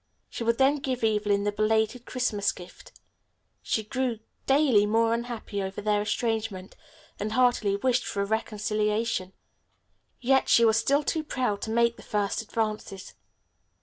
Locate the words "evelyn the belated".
1.03-2.07